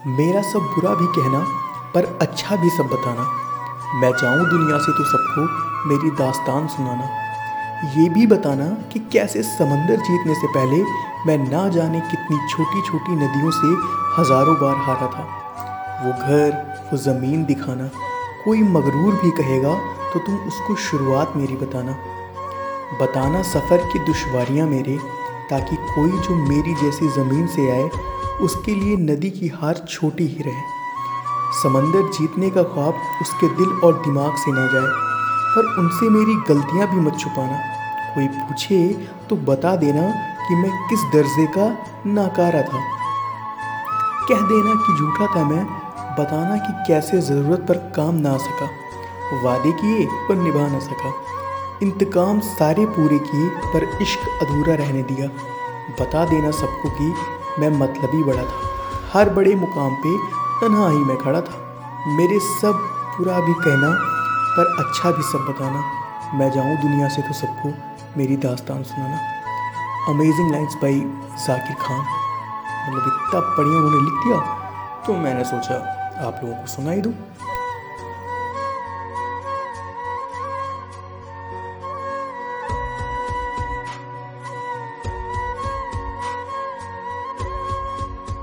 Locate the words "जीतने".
9.98-10.34, 32.12-32.50